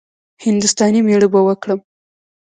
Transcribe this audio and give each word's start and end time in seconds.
هـنـدوستانی 0.45 0.99
ميړه 1.07 1.27
به 1.33 1.39
وکړم. 1.47 1.79